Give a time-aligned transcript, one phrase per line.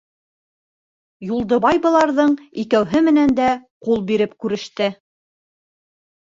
[1.33, 2.33] Юлдыбай быларҙың
[2.65, 3.53] икәүһе менән дә
[3.89, 4.93] ҡул биреп күреште.